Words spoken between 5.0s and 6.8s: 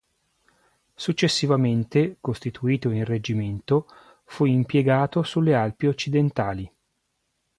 sulle Alpi Occidentali.